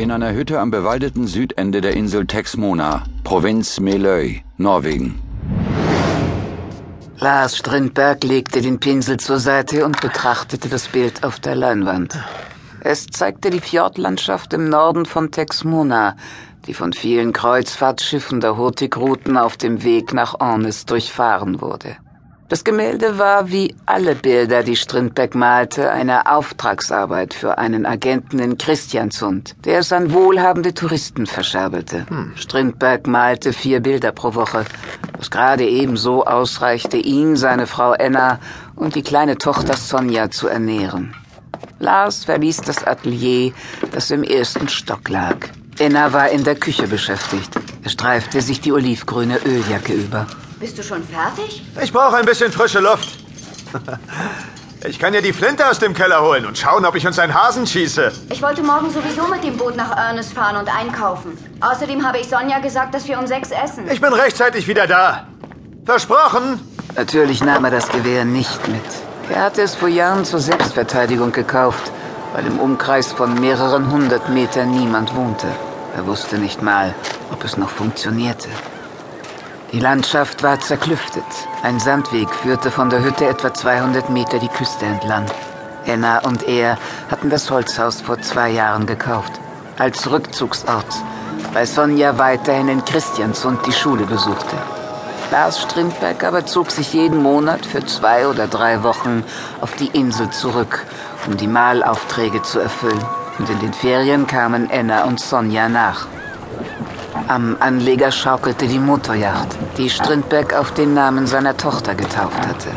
In 0.00 0.10
einer 0.10 0.32
Hütte 0.32 0.58
am 0.58 0.70
bewaldeten 0.70 1.26
Südende 1.26 1.82
der 1.82 1.94
Insel 1.94 2.26
Texmona, 2.26 3.04
Provinz 3.22 3.80
Meløy, 3.80 4.42
Norwegen. 4.56 5.20
Lars 7.18 7.58
Strindberg 7.58 8.24
legte 8.24 8.62
den 8.62 8.80
Pinsel 8.80 9.18
zur 9.18 9.38
Seite 9.38 9.84
und 9.84 10.00
betrachtete 10.00 10.70
das 10.70 10.88
Bild 10.88 11.22
auf 11.22 11.38
der 11.38 11.54
Leinwand. 11.54 12.18
Es 12.80 13.08
zeigte 13.08 13.50
die 13.50 13.60
Fjordlandschaft 13.60 14.54
im 14.54 14.70
Norden 14.70 15.04
von 15.04 15.32
Texmona, 15.32 16.16
die 16.66 16.72
von 16.72 16.94
vielen 16.94 17.34
Kreuzfahrtschiffen 17.34 18.40
der 18.40 18.56
Hurtigruten 18.56 19.36
auf 19.36 19.58
dem 19.58 19.84
Weg 19.84 20.14
nach 20.14 20.40
Ornes 20.40 20.86
durchfahren 20.86 21.60
wurde. 21.60 21.98
Das 22.50 22.64
Gemälde 22.64 23.16
war 23.16 23.52
wie 23.52 23.76
alle 23.86 24.16
Bilder, 24.16 24.64
die 24.64 24.74
Strindberg 24.74 25.36
malte, 25.36 25.92
eine 25.92 26.26
Auftragsarbeit 26.26 27.32
für 27.32 27.58
einen 27.58 27.86
Agenten 27.86 28.40
in 28.40 28.58
Christiansund, 28.58 29.54
der 29.64 29.78
es 29.78 29.92
an 29.92 30.12
wohlhabende 30.12 30.74
Touristen 30.74 31.28
verscherbelte. 31.28 32.06
Hm. 32.08 32.32
Strindberg 32.34 33.06
malte 33.06 33.52
vier 33.52 33.78
Bilder 33.78 34.10
pro 34.10 34.34
Woche, 34.34 34.64
was 35.16 35.30
gerade 35.30 35.64
ebenso 35.64 36.24
ausreichte, 36.24 36.96
ihn, 36.96 37.36
seine 37.36 37.68
Frau 37.68 37.92
Enna 37.92 38.40
und 38.74 38.96
die 38.96 39.02
kleine 39.02 39.38
Tochter 39.38 39.76
Sonja 39.76 40.32
zu 40.32 40.48
ernähren. 40.48 41.14
Lars 41.78 42.24
verließ 42.24 42.62
das 42.62 42.82
Atelier, 42.82 43.52
das 43.92 44.10
im 44.10 44.24
ersten 44.24 44.68
Stock 44.68 45.08
lag. 45.08 45.36
Enna 45.78 46.12
war 46.12 46.30
in 46.30 46.42
der 46.42 46.56
Küche 46.56 46.88
beschäftigt. 46.88 47.54
Er 47.84 47.90
streifte 47.90 48.40
sich 48.40 48.60
die 48.60 48.72
olivgrüne 48.72 49.38
Öljacke 49.46 49.92
über. 49.92 50.26
Bist 50.60 50.76
du 50.76 50.82
schon 50.82 51.02
fertig? 51.02 51.62
Ich 51.82 51.90
brauche 51.92 52.16
ein 52.16 52.26
bisschen 52.26 52.52
frische 52.52 52.80
Luft. 52.80 53.08
Ich 54.88 54.98
kann 54.98 55.12
ja 55.12 55.20
die 55.20 55.34
Flinte 55.34 55.68
aus 55.68 55.78
dem 55.78 55.92
Keller 55.92 56.22
holen 56.22 56.46
und 56.46 56.56
schauen, 56.56 56.86
ob 56.86 56.94
ich 56.94 57.06
uns 57.06 57.18
einen 57.18 57.34
Hasen 57.34 57.66
schieße. 57.66 58.12
Ich 58.30 58.40
wollte 58.40 58.62
morgen 58.62 58.90
sowieso 58.90 59.26
mit 59.28 59.44
dem 59.44 59.58
Boot 59.58 59.76
nach 59.76 59.94
Ernest 59.94 60.32
fahren 60.32 60.56
und 60.56 60.74
einkaufen. 60.74 61.36
Außerdem 61.60 62.02
habe 62.06 62.16
ich 62.16 62.30
Sonja 62.30 62.60
gesagt, 62.60 62.94
dass 62.94 63.06
wir 63.06 63.18
um 63.18 63.26
sechs 63.26 63.50
essen. 63.50 63.86
Ich 63.90 64.00
bin 64.00 64.10
rechtzeitig 64.14 64.66
wieder 64.68 64.86
da. 64.86 65.26
Versprochen. 65.84 66.58
Natürlich 66.96 67.44
nahm 67.44 67.66
er 67.66 67.72
das 67.72 67.90
Gewehr 67.90 68.24
nicht 68.24 68.68
mit. 68.68 68.80
Er 69.28 69.42
hatte 69.42 69.60
es 69.60 69.74
vor 69.74 69.88
Jahren 69.88 70.24
zur 70.24 70.40
Selbstverteidigung 70.40 71.32
gekauft, 71.32 71.92
weil 72.32 72.46
im 72.46 72.58
Umkreis 72.58 73.12
von 73.12 73.38
mehreren 73.38 73.90
hundert 73.92 74.30
Metern 74.30 74.70
niemand 74.70 75.14
wohnte. 75.14 75.46
Er 75.94 76.06
wusste 76.06 76.38
nicht 76.38 76.62
mal, 76.62 76.94
ob 77.30 77.44
es 77.44 77.58
noch 77.58 77.68
funktionierte. 77.68 78.48
Die 79.72 79.78
Landschaft 79.78 80.42
war 80.42 80.58
zerklüftet. 80.58 81.22
Ein 81.62 81.78
Sandweg 81.78 82.28
führte 82.34 82.72
von 82.72 82.90
der 82.90 83.04
Hütte 83.04 83.26
etwa 83.26 83.54
200 83.54 84.10
Meter 84.10 84.40
die 84.40 84.48
Küste 84.48 84.84
entlang. 84.84 85.26
Enna 85.86 86.18
und 86.24 86.48
er 86.48 86.76
hatten 87.08 87.30
das 87.30 87.48
Holzhaus 87.52 88.00
vor 88.00 88.20
zwei 88.20 88.50
Jahren 88.50 88.86
gekauft. 88.86 89.32
Als 89.78 90.10
Rückzugsort, 90.10 90.92
weil 91.52 91.66
Sonja 91.66 92.18
weiterhin 92.18 92.68
in 92.68 92.84
Christiansund 92.84 93.64
die 93.64 93.72
Schule 93.72 94.06
besuchte. 94.06 94.56
Lars 95.30 95.62
Strindberg 95.62 96.24
aber 96.24 96.46
zog 96.46 96.72
sich 96.72 96.92
jeden 96.92 97.22
Monat 97.22 97.64
für 97.64 97.86
zwei 97.86 98.26
oder 98.26 98.48
drei 98.48 98.82
Wochen 98.82 99.22
auf 99.60 99.76
die 99.76 99.86
Insel 99.92 100.30
zurück, 100.30 100.84
um 101.28 101.36
die 101.36 101.46
Malaufträge 101.46 102.42
zu 102.42 102.58
erfüllen. 102.58 103.04
Und 103.38 103.48
in 103.48 103.60
den 103.60 103.72
Ferien 103.72 104.26
kamen 104.26 104.68
Enna 104.68 105.04
und 105.04 105.20
Sonja 105.20 105.68
nach. 105.68 106.08
Am 107.30 107.56
Anleger 107.60 108.10
schaukelte 108.10 108.66
die 108.66 108.80
Motorjacht, 108.80 109.50
die 109.78 109.88
Strindberg 109.88 110.52
auf 110.52 110.74
den 110.74 110.94
Namen 110.94 111.28
seiner 111.28 111.56
Tochter 111.56 111.94
getauft 111.94 112.44
hatte. 112.44 112.70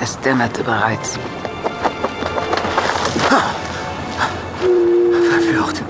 Es 0.00 0.18
dämmerte 0.20 0.64
bereits. 0.64 1.18
Verflucht. 5.30 5.82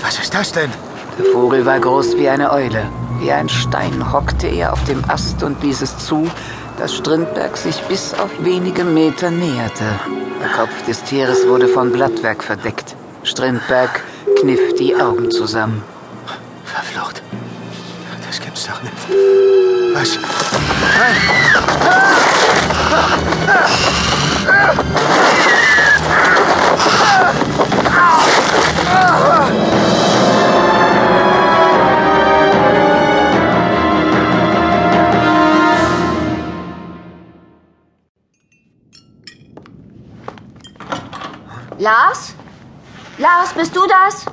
Was 0.00 0.20
ist 0.20 0.32
das 0.32 0.52
denn? 0.52 0.70
Der 1.18 1.24
Vogel 1.32 1.66
war 1.66 1.80
groß 1.80 2.16
wie 2.18 2.28
eine 2.28 2.52
Eule. 2.52 2.84
Wie 3.18 3.32
ein 3.32 3.48
Stein 3.48 4.12
hockte 4.12 4.46
er 4.46 4.72
auf 4.72 4.84
dem 4.84 5.02
Ast 5.10 5.42
und 5.42 5.60
ließ 5.60 5.82
es 5.82 5.98
zu, 5.98 6.30
dass 6.78 6.94
Strindberg 6.94 7.56
sich 7.56 7.82
bis 7.88 8.14
auf 8.14 8.30
wenige 8.44 8.84
Meter 8.84 9.32
näherte. 9.32 9.86
Der 10.40 10.50
Kopf 10.50 10.86
des 10.86 11.02
Tieres 11.02 11.48
wurde 11.48 11.66
von 11.66 11.90
Blattwerk 11.90 12.44
verdeckt. 12.44 12.94
Strindberg 13.24 14.04
kniff 14.40 14.76
die 14.78 14.94
Augen 14.94 15.32
zusammen. 15.32 15.82
Gibt's 18.60 18.66
doch 18.66 18.82
nicht. 18.82 18.94
Was? 19.94 20.18
Lars? 41.78 42.34
Lars, 43.16 43.54
bist 43.54 43.74
du 43.74 43.86
das? 43.86 44.26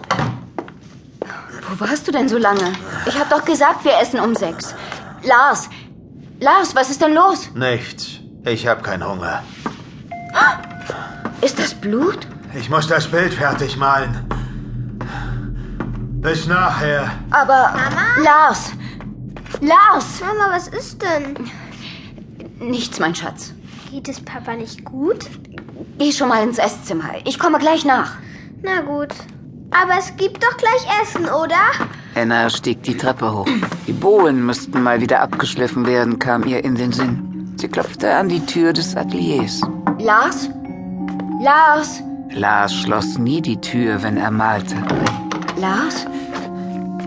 Wo 1.70 1.80
warst 1.80 2.08
du 2.08 2.12
denn 2.12 2.30
so 2.30 2.38
lange? 2.38 2.74
Ich 3.06 3.20
hab 3.20 3.30
doch 3.30 3.44
gesagt, 3.44 3.84
wir 3.84 3.98
essen 4.02 4.20
um 4.20 4.36
sechs. 4.36 4.74
Lars, 5.24 5.70
Lars, 6.40 6.76
was 6.76 6.90
ist 6.90 7.02
denn 7.02 7.14
los? 7.14 7.50
Nichts. 7.56 8.20
Ich 8.46 8.68
hab 8.68 8.84
keinen 8.84 9.06
Hunger. 9.06 9.44
Ist 11.42 11.60
das 11.60 11.74
Blut? 11.74 12.20
Ich 12.54 12.70
muss 12.70 12.88
das 12.88 13.08
Bild 13.08 13.34
fertig 13.34 13.78
malen. 13.78 14.28
Bis 16.22 16.48
nachher. 16.48 17.12
Aber 17.32 17.74
Mama? 17.74 18.22
Lars, 18.24 18.72
Lars, 19.62 20.20
Mama, 20.22 20.50
was 20.56 20.68
ist 20.70 21.02
denn? 21.02 21.36
nichts, 22.60 23.00
mein 23.00 23.14
Schatz. 23.16 23.54
Geht 23.92 24.10
es 24.10 24.20
Papa 24.20 24.54
nicht 24.56 24.84
gut? 24.84 25.30
Geh 25.98 26.12
schon 26.12 26.30
mal 26.30 26.44
ins 26.44 26.58
Esszimmer. 26.58 27.12
Ich 27.26 27.40
komme 27.40 27.60
gleich 27.60 27.86
nach. 27.86 28.14
Na 28.62 28.82
gut. 28.82 29.14
Aber 29.72 30.00
es 30.00 30.16
gibt 30.16 30.44
doch 30.44 30.56
gleich 30.58 31.02
Essen, 31.02 31.26
oder? 31.26 31.56
Enna 32.16 32.50
stieg 32.50 32.84
die 32.84 32.98
Treppe 32.98 33.32
hoch. 33.34 33.48
Die 33.86 33.94
Bohlen 33.94 34.46
müssten 34.46 34.82
mal 34.82 35.02
wieder 35.02 35.22
abgeschliffen 35.22 35.86
werden, 35.86 36.20
kam 36.20 36.46
ihr 36.46 36.64
in 36.64 36.76
den 36.76 36.92
Sinn. 36.92 37.54
Sie 37.58 37.68
klopfte 37.68 38.14
an 38.16 38.30
die 38.30 38.46
Tür 38.46 38.74
des 38.74 38.96
Ateliers. 38.96 39.62
Lars? 40.00 40.50
Lars? 41.42 42.02
Lars 42.32 42.74
schloss 42.74 43.18
nie 43.18 43.42
die 43.42 43.60
Tür, 43.60 44.02
wenn 44.04 44.18
er 44.18 44.32
malte. 44.32 44.76
Lars? 45.60 46.06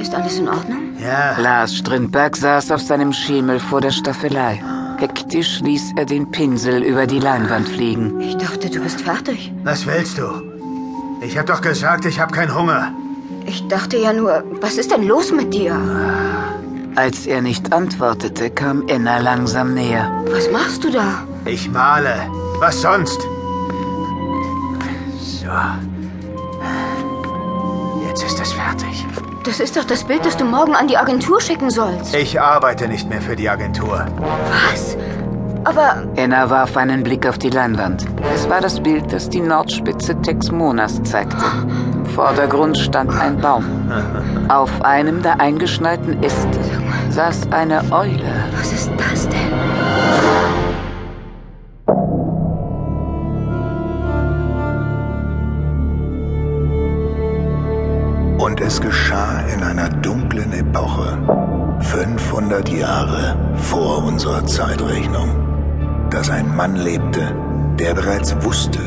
Ist 0.00 0.14
alles 0.14 0.38
in 0.38 0.48
Ordnung? 0.48 0.96
Ja. 0.98 1.38
Lars 1.38 1.76
Strindberg 1.76 2.36
saß 2.36 2.70
auf 2.70 2.80
seinem 2.80 3.12
Schemel 3.12 3.60
vor 3.60 3.80
der 3.80 3.90
Staffelei. 3.90 4.62
Hektisch 4.98 5.60
ließ 5.60 5.92
er 5.96 6.04
den 6.04 6.30
Pinsel 6.30 6.82
über 6.82 7.06
die 7.06 7.20
Leinwand 7.20 7.68
fliegen. 7.68 8.20
Ich 8.20 8.36
dachte, 8.36 8.68
du 8.70 8.80
bist 8.80 9.00
fertig. 9.00 9.52
Was 9.64 9.86
willst 9.86 10.18
du? 10.18 10.49
Ich 11.22 11.36
hab 11.36 11.46
doch 11.46 11.60
gesagt, 11.60 12.06
ich 12.06 12.18
hab 12.18 12.32
keinen 12.32 12.54
Hunger. 12.54 12.92
Ich 13.44 13.68
dachte 13.68 13.98
ja 13.98 14.12
nur, 14.12 14.42
was 14.60 14.78
ist 14.78 14.90
denn 14.90 15.06
los 15.06 15.32
mit 15.32 15.52
dir? 15.52 15.78
Als 16.96 17.26
er 17.26 17.42
nicht 17.42 17.72
antwortete, 17.72 18.50
kam 18.50 18.88
Enna 18.88 19.18
langsam 19.18 19.74
näher. 19.74 20.10
Was 20.30 20.50
machst 20.50 20.82
du 20.84 20.90
da? 20.90 21.24
Ich 21.44 21.70
male. 21.70 22.14
Was 22.58 22.80
sonst? 22.80 23.20
So. 25.20 25.46
Jetzt 28.08 28.24
ist 28.24 28.40
es 28.40 28.52
fertig. 28.52 29.06
Das 29.44 29.60
ist 29.60 29.76
doch 29.76 29.84
das 29.84 30.04
Bild, 30.04 30.24
das 30.24 30.36
du 30.36 30.44
morgen 30.44 30.74
an 30.74 30.88
die 30.88 30.96
Agentur 30.96 31.40
schicken 31.40 31.70
sollst. 31.70 32.14
Ich 32.14 32.40
arbeite 32.40 32.88
nicht 32.88 33.08
mehr 33.08 33.20
für 33.20 33.36
die 33.36 33.48
Agentur. 33.48 34.06
Was? 34.70 34.96
Aber 35.64 36.04
Enna 36.16 36.48
warf 36.48 36.76
einen 36.76 37.02
Blick 37.02 37.26
auf 37.26 37.38
die 37.38 37.50
Leinwand. 37.50 38.06
Es 38.34 38.48
war 38.48 38.60
das 38.60 38.80
Bild, 38.80 39.12
das 39.12 39.28
die 39.28 39.40
Nordspitze 39.40 40.20
Texmonas 40.22 41.02
zeigte. 41.02 41.44
Im 41.94 42.06
Vordergrund 42.06 42.78
stand 42.78 43.12
ein 43.12 43.38
Baum. 43.38 43.64
Auf 44.48 44.70
einem 44.82 45.22
der 45.22 45.38
eingeschneiten 45.40 46.22
Äste 46.22 46.58
saß 47.10 47.52
eine 47.52 47.82
Eule. 47.92 48.44
was 48.56 48.72
ist 48.72 48.90
das 48.96 49.28
denn? 49.28 49.50
Und 58.38 58.60
es 58.60 58.80
geschah 58.80 59.40
in 59.54 59.62
einer 59.62 59.90
dunklen 59.90 60.52
Epoche, 60.52 61.18
500 61.80 62.68
Jahre 62.70 63.36
vor 63.54 64.04
unserer 64.04 64.44
Zeitrechnung, 64.46 65.49
dass 66.10 66.30
ein 66.30 66.54
Mann 66.56 66.76
lebte, 66.76 67.34
der 67.78 67.94
bereits 67.94 68.34
wusste 68.42 68.80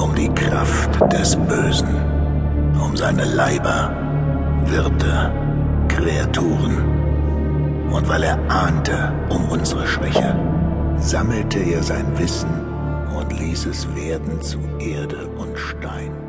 um 0.00 0.14
die 0.14 0.28
Kraft 0.28 1.00
des 1.12 1.34
Bösen, 1.34 1.88
um 2.80 2.96
seine 2.96 3.24
Leiber, 3.24 3.90
Wirte, 4.66 5.32
Kreaturen. 5.88 7.88
Und 7.90 8.08
weil 8.08 8.22
er 8.22 8.38
ahnte 8.48 9.12
um 9.30 9.48
unsere 9.48 9.86
Schwäche, 9.86 10.36
sammelte 10.98 11.58
er 11.58 11.82
sein 11.82 12.06
Wissen 12.16 12.50
und 13.18 13.38
ließ 13.38 13.66
es 13.66 13.88
werden 13.96 14.40
zu 14.40 14.58
Erde 14.78 15.28
und 15.38 15.58
Stein. 15.58 16.27